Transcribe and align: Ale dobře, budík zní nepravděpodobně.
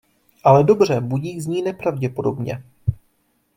Ale 0.43 0.63
dobře, 0.63 0.99
budík 1.01 1.39
zní 1.39 1.61
nepravděpodobně. 1.61 2.63